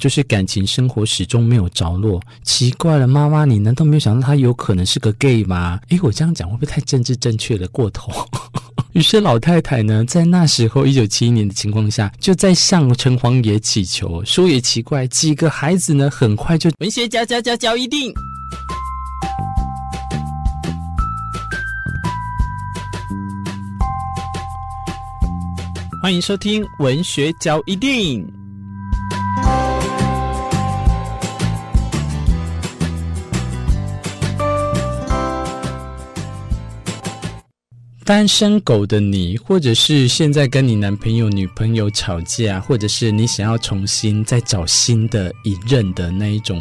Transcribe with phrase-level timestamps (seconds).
[0.00, 2.20] 就是感情生活始终没有着落。
[2.42, 5.78] 奇怪了，妈妈，你难道没有想到他有可能是个 gay 吗？
[5.90, 8.10] 诶，我这样讲会不会太政治正确了过头？
[8.92, 14.24] 于是老太太呢，在那时候一九七一年的情况下，就在向城隍爷祈求。
[14.24, 18.12] 说也奇怪，几个孩子呢，很快就文学家教教教一定。
[26.02, 28.39] 欢迎收听文学交一定。
[38.10, 46.60] 单身狗的你，或者是现在跟你男朋友、女朋友吵架，或者是你想要重新再找新的一任的那一种，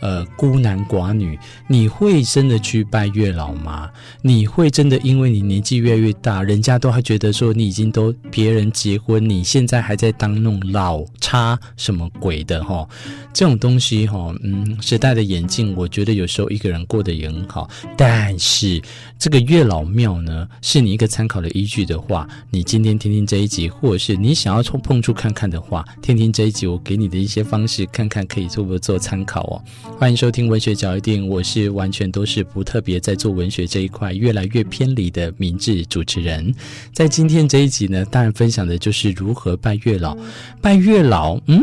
[0.00, 1.38] 呃，孤男寡女，
[1.68, 3.88] 你会真的去拜月老吗？
[4.22, 12.84] 你会真的因为你年纪越来越大，人家都还觉得说你已经都别人结婚，你现在还在当那种老差什么鬼的哈？
[13.32, 18.82] 这种东西哈，嗯，时代的眼镜，我觉得有时候一个人过得也很好，但是
[19.16, 20.87] 这个月老庙呢，是你。
[20.90, 29.62] 一个参考的依据的话，你今天听听这一集，或者是你想要从碰触看看的话，听听这一集，我给你的一些方式，看看可以做不做参考哦。
[29.98, 36.54] 欢迎收听文学角一定，我是完全都是不特别在做文学这一块，越来越偏离的明智主持人。
[36.92, 40.16] 在今天这一集呢，当然分享的就是如何拜月老。
[40.60, 41.62] 拜月老，嗯。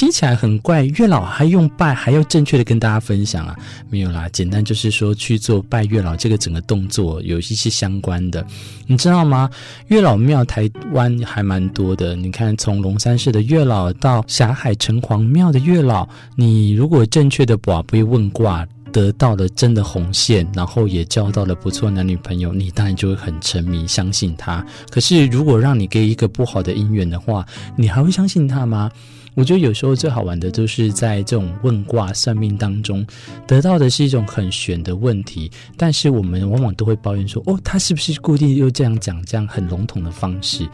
[0.00, 3.54] 听起来很怪，月老还用拜，还要正确的跟大家分享啊？
[3.90, 8.42] 没有啦，简单就是说去做拜月老这个整个动作有一些相关的，
[8.86, 9.50] 你知道吗？
[9.88, 24.64] 月老庙台湾还蛮多的，你看从龙山市的月老到霞海城隍庙的月老，你如果正确的把不问卦，得到了真的红线，然后也交到了不错男女朋友，你当然就会很沉迷，相信他。
[24.90, 28.90] 可是如果让你给一个不好的姻缘的话，你还会相信他吗？
[29.34, 33.06] 我觉得有时候最好玩的，就是在这种问卦算命当中，
[33.46, 40.68] 得到的是一种很玄的问题，但是我们往往都会抱怨说：“哦，他是不是固定又这样讲，这样很笼统的方式？”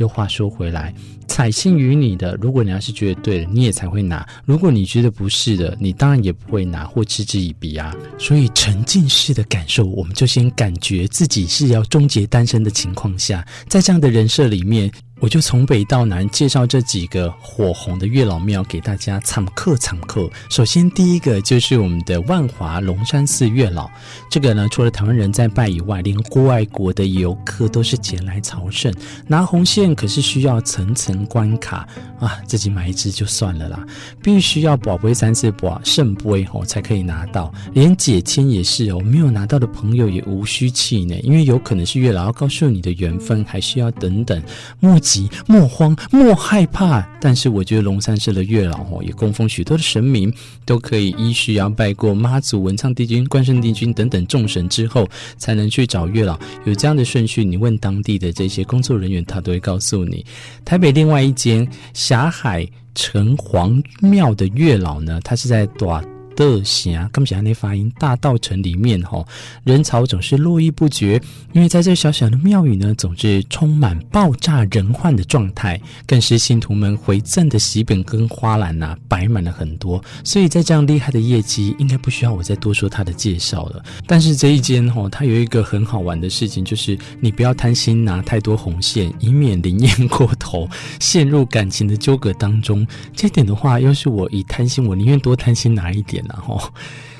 [0.00, 0.92] 又话说回来，
[1.28, 7.94] 采信于你的，如果你要是觉得对了，你也才会拿；如果你觉得不是的，你当然也不会拿或嗤之以鼻啊。
[8.18, 14.90] 所以沉浸式的感受，我们就先感觉自己是要终结单身的情况下，在这样的人设里面。
[15.20, 20.26] 我就从北到南介绍这几个火红的月老庙给大家参客参客。
[20.48, 23.88] 首先，第一个就是我们的万华龙山寺月老。
[24.30, 28.90] 这个呢，除了台湾人在拜以外，连国外国的游客都是前来朝圣。
[29.26, 31.86] 拿红线可是需要层层关卡
[32.18, 33.86] 啊，自己买一支就算了啦，
[34.22, 37.52] 必须要宝贝三次宝圣杯哦才可以拿到。
[37.74, 44.42] 连解签也是哦，没有拿到的朋友也无需气馁，因为有可能是月老要告诉你的缘分，还需要等等
[44.78, 44.98] 目。
[45.46, 47.06] 莫慌，莫害怕。
[47.20, 50.32] 但是我觉得龙山寺的月老哦，也供奉许多的神明，
[50.64, 56.38] 都可以依序要拜过妈祖、文昌帝君、关圣帝君等等众神之后，才能去找月老。
[56.64, 60.24] 有这样的顺序，你问当地的这些工作人员，他都会告诉你。
[60.64, 66.02] 台北另外一间霞海城隍庙的月老呢，他是在短。
[66.40, 69.22] 的行啊，刚才那发音，大道城里面哈，
[69.62, 71.20] 人潮总是络绎不绝，
[71.52, 83.84] 因为在这小小的庙宇呢，总是充满爆炸人患的状态，更是信徒们回赠的喜饼跟花篮呐、摆满了很多，所以在这样厉害的业绩，应该不需要我再多说他的介绍了。
[84.06, 90.66] 但是这一间哈，它有一个很好玩的事情，就是你不要贪心拿太多红线，以免灵验过头，
[91.00, 92.86] 陷入感情的纠葛当中。
[93.14, 96.24] 这点的话，要是我以贪心，我宁愿多贪心拿一点。
[96.32, 96.60] 然后，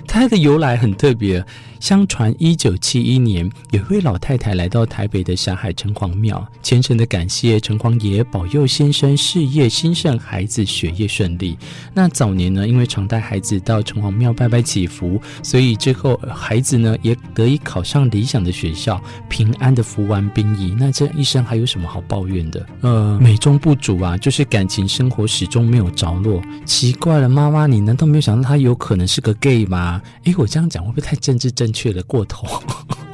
[0.06, 1.44] 它的由来很特别。
[1.80, 11.56] 相传，一九七一年，有一位老太太来到台北的霞海城隍庙，虔诚的感谢城隍爷保佑先生事业兴盛，孩子学业顺利。
[11.94, 20.76] 那早年呢，因为常带孩子到城隍庙拜拜祈福，所以之后孩子呢也得以考上理想的学校，平安的服完兵役。
[20.78, 22.66] 那这一生还有什么好抱怨的？
[22.82, 26.42] 呃，美中不足啊，就是感情生活始终没有着落。
[26.66, 29.89] 奇怪了，妈妈，你难道没有想到他有可能是个 gay 吗？
[30.24, 31.70] 诶，我这样讲会不会太政治正？
[31.72, 32.46] 确了过头，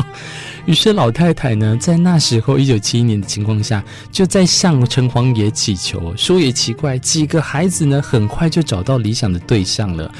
[0.64, 6.12] 于是老太太呢，在那时候一九七一年的情况下，就在向城隍爷祈求。
[6.16, 10.10] 说也奇怪，几个孩子呢，很快就找到理想的对象了。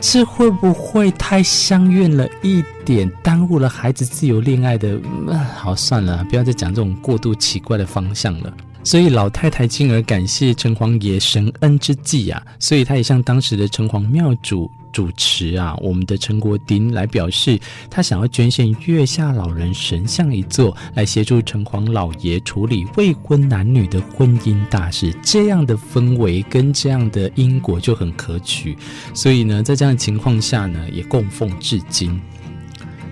[0.00, 4.98] 这会不会太相怨了一点，耽误了孩子自由恋爱的？
[5.56, 8.52] 好，算了，不要再讲这种过度奇怪的方向了。
[8.84, 14.70] 所以老太太进而感谢城隍爷神恩之际啊，所以她也向当时的城隍庙主。
[14.92, 17.58] 主持啊，我们的陈国丁来表示，
[17.90, 25.12] 他想要捐献月下老人神像一座，来协助城隍老爷处理未婚男女的婚姻大事。
[25.22, 28.76] 这样的氛围跟这样的因果就很可取，
[29.14, 32.20] 所以呢，在这样的情况下呢，也供奉至今。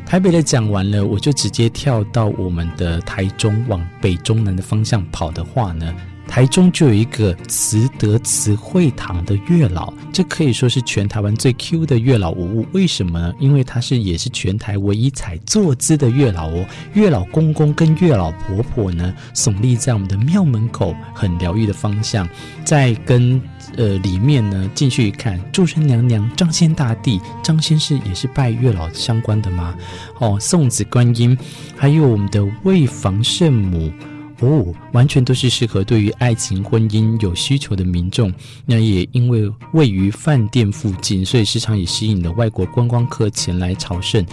[0.05, 5.94] 台北的讲完了，我就直接跳到我们的台中，往北中南的方向跑的话呢。
[6.31, 12.65] 台中就有一个慈德慈惠堂的月老，这可以说是全台湾最 Q 的月老无误。
[12.71, 13.35] 为什么呢？
[13.41, 16.65] 因为他是也是全台唯一采坐姿的月老哦。
[16.93, 22.29] 月老公公跟月老婆婆呢，耸立在我们的庙门口，很疗愈的方向。
[22.65, 23.43] 在跟
[23.77, 29.75] 呃里面呢进去一看，祝生娘娘、张仙大帝、张仙是也是拜月老相关的吗？
[30.21, 31.37] 哦，送子观音，
[31.77, 33.93] 还有我们的魏房圣母。
[34.40, 38.32] 哦，完全都是适合对于爱情、婚姻有需求的民众。
[38.66, 44.25] 那也因为位于饭店附近，所以时常也吸引了外国观光客前来朝圣。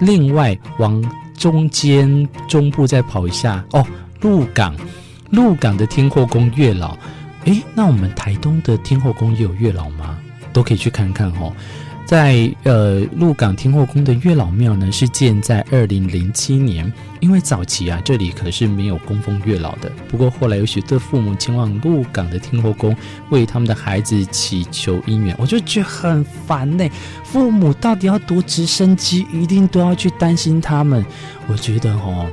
[0.00, 1.02] 另外，往
[1.36, 3.86] 中间中部再跑一下哦，
[4.20, 4.74] 鹿港，
[5.30, 6.96] 鹿港的天后宫月老。
[7.44, 10.18] 诶，那我们台东的天后宫也有月老吗？
[10.54, 11.52] 都可以去看看哦。
[12.04, 16.92] 在呃鹿港天后宫的月老庙呢，是建在二零零七年。
[17.20, 19.90] 因为早期啊，这里可是没有供奉月老的。
[20.08, 22.94] 不过后来有许多父母前往鹿港的天后宫，
[23.30, 26.86] 为他们的孩子祈求姻缘，我就觉得很烦呢。
[27.22, 31.02] 父母到底要多直升机，一定都要去担心他们。
[31.46, 32.30] 我觉得哦，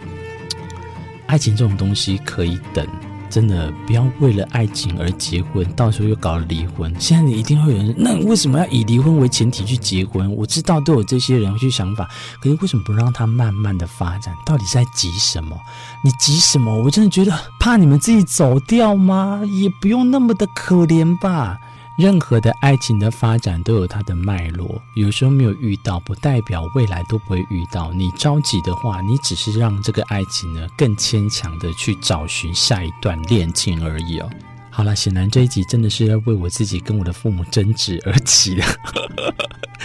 [1.28, 2.86] 爱情这种东西可以等。
[3.32, 6.94] 真的不要为了爱情而结婚，到时候又搞离婚。
[7.00, 10.32] 现在你一定会有人，那为什么要以离婚为前提去结婚？
[10.36, 12.08] 我知道都有这些人去想法，
[12.42, 14.36] 可是为什么不让他慢慢的发展？
[14.46, 15.58] 到底是在急什么？
[16.04, 16.76] 你急什么？
[16.84, 19.42] 我真的觉得怕你们自己走掉吗？
[19.46, 21.58] 也不用那么的可怜吧。
[22.02, 27.94] 任何的爱情的发展都有它的脉络，有时候没有遇到，不代表未来都不会遇到。
[27.94, 34.28] 你着急的话，你只是让这个爱情呢更牵强的去找寻下一段恋情而已哦。
[34.72, 38.64] 好了，显然这一集真的是要为我自己跟我的父母争执而起的。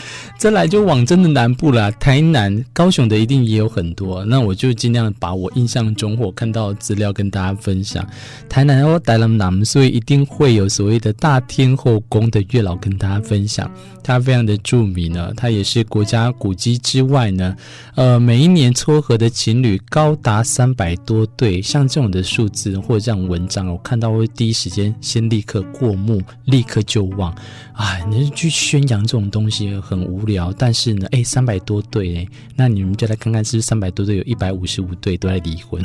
[0.39, 4.25] 再来就往真的南部了，台南、高雄的一定也有很多。
[4.25, 8.07] 那我就尽量把我印象中或看到的资料跟大家分享。
[8.49, 13.71] 台南哦，台南南，所以一定会有所谓的大天后宫的月老跟大家分享。
[14.03, 17.57] 它非常的著名呢，它也是国家古迹之外呢，
[17.97, 21.61] 呃，每一年撮合的情侣高达三百多对。
[21.61, 27.35] 像这种的数字或者这样文章，我看到会第一时间先立刻过目，立刻就忘。
[27.73, 35.81] 哎，你去宣扬这种东西很无聊，但是呢，哎，三百多对哎，那你们就来看看，是不是三百多对有一百五十五对都在离婚？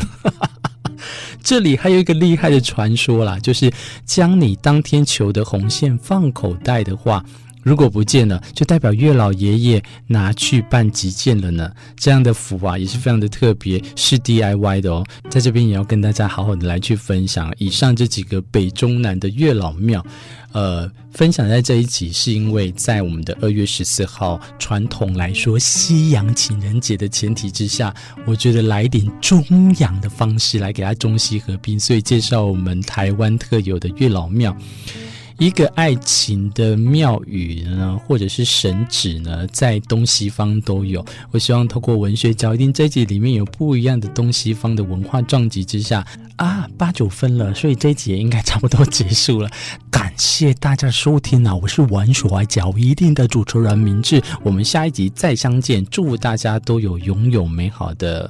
[1.44, 3.72] 这里还有一个厉害的传说啦，就是
[4.06, 7.24] 将你当天求的红线放口袋的话。
[7.64, 11.72] 如果不见了，就代表月老爷爷拿去办急件了呢。
[11.96, 15.06] 这样的符啊，也是非常的特别，是 DIY 的哦。
[15.30, 20.06] 在这边也要跟大家好好的来去分享以上这几个北中南的月老庙。
[20.54, 27.94] 呃，分享在这一集，是因为在我们的二月十四号，传统来说西洋情人节的前提之下，
[28.26, 29.42] 我觉得来一点中
[29.80, 34.54] 洋的方式来给它中西合并，所以介绍我们台湾特有的月老庙。
[35.42, 41.04] 一个爱情的庙宇呢，或者是神旨呢，在东西方都有。
[41.32, 46.06] 我希望透过文学角，一定这一集里面有不一样的东西方的文化撞击之下
[46.36, 49.50] 啊，八九分了，所以这一集也应该差不多结束了。
[49.90, 58.30] 感谢大家收听啊，我是玩耍脚一定的主持人明志，我们下一集再相见，祝大家都有拥有美好的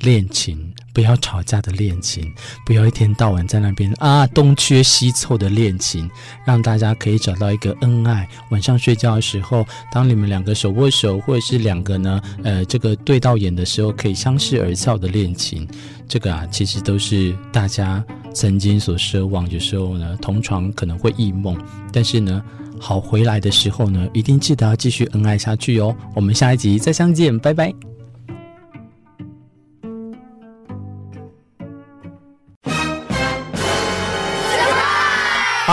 [0.00, 0.73] 恋情。
[0.94, 2.32] 不要吵架的恋情，
[2.64, 6.08] 不要一天到晚在那边啊东缺西凑的恋情，
[6.46, 8.26] 让大家可以找到一个恩爱。
[8.50, 15.68] 晚上睡觉的时候，当你们两个手握手，或者是两个呢，呃，这个对到眼的时候，可以相视而笑的恋情，
[16.08, 19.50] 这个啊，其实都是大家曾经所奢望。
[19.50, 21.58] 有时候呢，同床可能会异梦，
[21.92, 22.40] 但是呢，
[22.78, 25.92] 好回来的时候呢，一定记得要继续恩爱下去哦。
[26.14, 27.74] 我们下一集再相见，拜拜。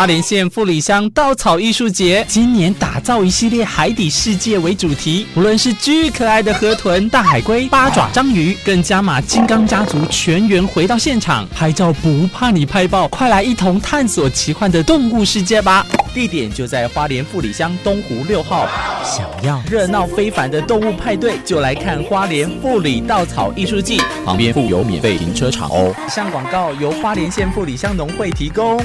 [0.01, 15.85] 花莲县富里乡稻草艺术节今年打造一系列海底世界为主题，无论是巨可爱的河豚、大海龟、八爪章鱼，更加码金刚家族全员回到现场拍照，不怕你拍爆，快来一同探索奇幻的动物世界吧！
[16.15, 18.67] 地点就在花莲富里乡东湖六号。
[19.05, 25.93] 想要热闹非凡的动物派对，就来看花莲富里稻草艺术季，旁边附有免费停车场哦。
[26.07, 28.83] 以上广告由花莲县富里乡农会提供。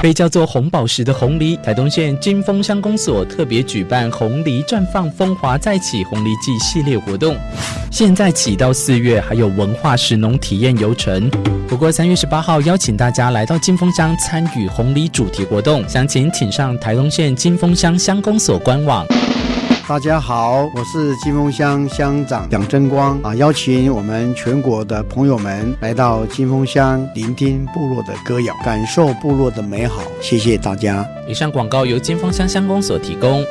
[0.00, 7.36] 被叫做红宝石的红梨，台东县金峰乡公所特别举办红梨绽放风华再起红梨季系列活动，
[7.90, 11.28] 现在起到四月还有文化石农体验游程。
[11.66, 19.04] 不过三月十八号邀请大家来到金峰乡参与红梨主题活动，详情请上台东县金峰乡乡公所官网。
[19.88, 30.02] 大家好，我是金峰乡乡长蒋争光啊，邀请我们全国的朋友们来到金峰乡，聆听部落的歌谣，感受部落的美好。
[30.20, 31.08] 谢谢大家。
[31.26, 33.42] 以上广告由金峰乡乡公所提供。